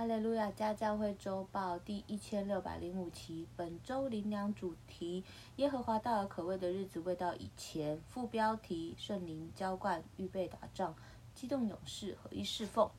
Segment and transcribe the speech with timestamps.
[0.00, 5.22] 哈利路亚家教会周报第一千六百零五期，本周灵粮主题：
[5.56, 8.00] 耶和华大而可畏的日子未到以前。
[8.08, 10.94] 副标题：圣灵浇灌，预备打仗，
[11.34, 12.90] 机动勇士合一侍奉。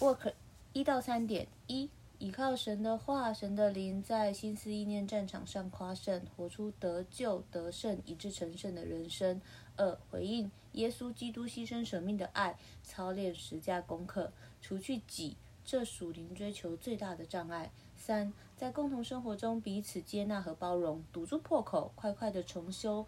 [0.00, 0.32] Work
[0.72, 1.88] 一到三点一。
[2.18, 9.40] 倚靠神的话，神的灵，在心思意念战场上夸胜，活出得救得胜以致成圣的人生。
[9.76, 17.70] 二、回应耶稣基督牺牲舍命的爱，操练十架功课，除去己这属灵追求最大的障碍。
[17.96, 23.06] 三、在共同生活中彼此接纳和包容，堵住破口，快快的重修，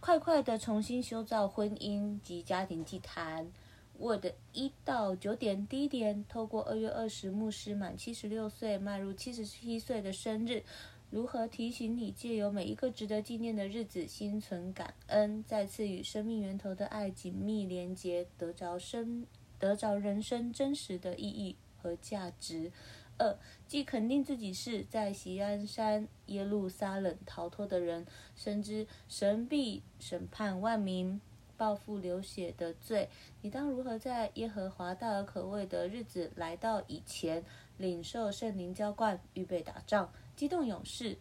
[0.00, 3.52] 快快的重新修造婚姻及家庭祭坛。
[4.00, 10.62] Word 一到九点，第一点，透过二月二十牧师满七十六岁，迈入七十七岁的生日，
[11.10, 19.26] 如何提醒你借由每一个值得纪念的日子，心存感恩，再次与生命源头的爱紧密连结，得着生
[19.58, 22.72] 得着人生真实的意义和价值。
[23.18, 31.20] 二，既肯定自己是在锡安山耶路撒冷逃脱的人，深知神必审判万民。
[31.60, 33.06] 报复流血的罪，
[33.42, 37.44] 你当如何在耶和华大而可畏的日子来到以前，
[37.76, 41.18] 领受圣灵浇灌，预备打仗，激动勇士，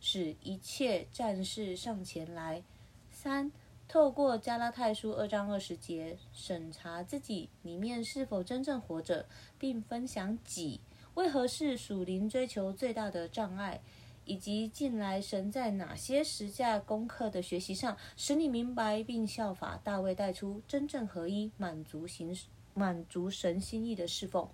[0.00, 2.62] 使一切战士上前来。
[3.10, 3.50] 三，
[3.88, 9.26] 透过加拉太书二章二十节，审查自己里面是否真正活着，
[9.58, 10.80] 并分享己
[11.14, 13.80] 为何是属灵追求最大的障碍。
[14.30, 22.32] 以及近来神在哪些十架功课的学习上，使你明白并效法大卫带出真正合一、满足行
[22.72, 24.48] 满足神心意的侍奉。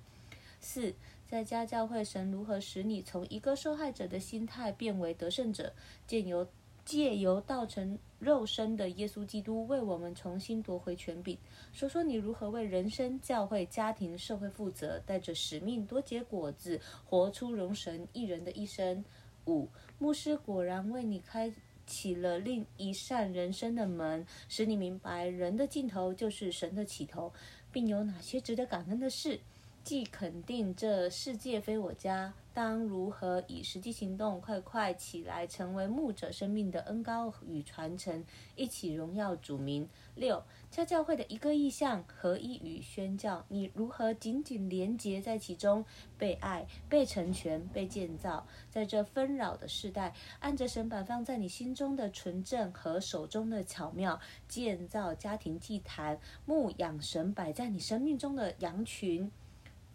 [0.60, 0.94] 四，
[1.28, 5.74] 在家教会，神如何使你从一个受害者的心态变为得胜者？
[6.06, 6.48] 借由
[6.82, 11.36] 借由道成肉身的耶稣基督为我们重新夺回权柄。
[11.72, 19.04] 说说你如何为人生、教会、家庭、社会负责，带着使命多结果子，活出荣神益人的一生。
[19.46, 21.52] 五，牧师果然为你开
[21.86, 27.32] 启了另一扇人生的门，使你明白人的尽头就是神的起头，
[27.70, 29.40] 并有哪些值得感恩的事。
[29.86, 38.24] 既肯定这世界非我家，当如何以实际行动快快起来，成为牧者生命的恩膏与传承，
[38.56, 39.88] 一起荣耀主名。
[40.16, 40.42] 六，
[40.72, 45.84] 家教会的一个意向，合一与宣教，你如何紧紧连结在其中，
[46.18, 59.30] 被爱、被成全、被建造，在这纷扰的世代，按着神摆放在你心中的纯正和手中的巧妙，建造家庭祭坛，牧养神摆在你生命中的羊群。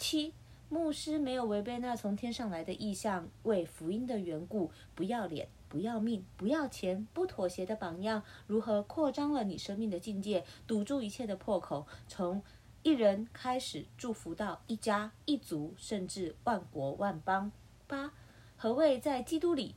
[0.02, 0.34] 七，
[0.68, 12.42] 牧师没有违背那从天上来的意向，为福音的缘故，不要脸、不要命、不要钱、不妥协的榜样，如何扩张了你生命的境界，堵住一切的破口，从
[12.82, 17.52] 一人开始祝福到一家、一族，甚至万国万邦。
[17.86, 18.12] 八，
[18.58, 19.76] 何谓在基督里？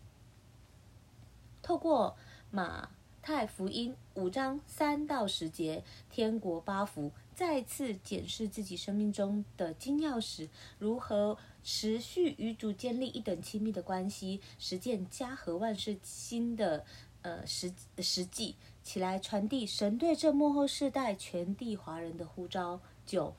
[1.60, 2.16] 透过
[2.50, 2.88] 马
[3.20, 7.12] 太福音五章三到十节，天国八福。
[7.34, 16.84] 再次检视自己生命中的金钥匙，如何持续与主建立一等亲密的关系，实践家和万事兴的
[17.22, 22.81] 呃实实际，起来传递神对这幕后世代全地华人的呼召。
[23.05, 23.34] 九，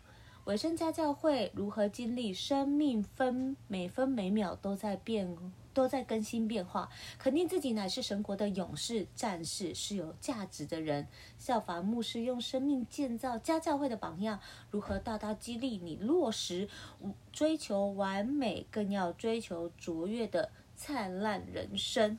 [0.46, 5.36] 委身家教会如何经历生命分每分每秒都在变。
[5.76, 11.08] 都在更新变化，肯定自己乃是神国的勇士、战士，是有价值的人。
[11.38, 14.40] 效法牧师用生命建造家教会的榜样，
[14.72, 16.70] 如何大大激励你落实
[17.32, 22.18] 追求完美，更要追求卓越的灿烂人生。